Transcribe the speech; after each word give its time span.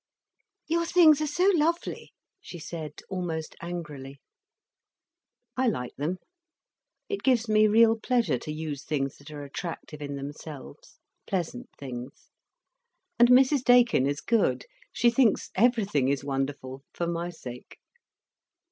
"Your 0.65 0.87
things 0.87 1.21
are 1.21 1.27
so 1.27 1.51
lovely!" 1.53 2.11
she 2.41 2.57
said, 2.57 3.01
almost 3.07 3.55
angrily. 3.61 4.19
"I 5.55 5.67
like 5.67 5.93
them. 5.95 6.17
It 7.07 7.21
gives 7.21 7.47
me 7.47 7.67
real 7.67 7.99
pleasure 7.99 8.39
to 8.39 8.51
use 8.51 8.83
things 8.83 9.17
that 9.17 9.29
are 9.29 9.43
attractive 9.43 10.01
in 10.01 10.15
themselves—pleasant 10.15 11.69
things. 11.77 12.31
And 13.19 13.29
Mrs 13.29 13.63
Daykin 13.63 14.07
is 14.07 14.21
good. 14.21 14.65
She 14.91 15.11
thinks 15.11 15.51
everything 15.53 16.07
is 16.07 16.23
wonderful, 16.23 16.81
for 16.91 17.05
my 17.05 17.29
sake." 17.29 17.77